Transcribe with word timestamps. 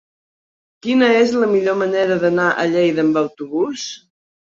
Quina 0.85 1.09
és 1.17 1.33
la 1.41 1.49
millor 1.51 1.77
manera 1.81 2.17
d'anar 2.23 2.47
a 2.63 2.65
Lleida 2.71 3.05
amb 3.05 3.21
autobús? 3.23 3.85